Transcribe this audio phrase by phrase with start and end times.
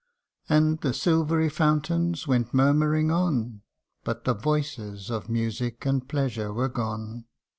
[0.49, 3.61] And the silvery fountains went murmuring on,
[4.03, 7.25] But the voices of music and pleasure were gone.